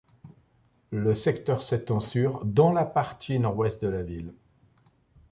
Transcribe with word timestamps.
Le 0.89 1.13
secteur 1.13 1.61
s'étend 1.61 1.99
sur 1.99 2.43
dans 2.43 2.73
la 2.73 2.85
partie 2.85 3.37
nord-ouest 3.37 3.83
de 3.83 3.87
la 3.87 4.01
ville. 4.01 4.33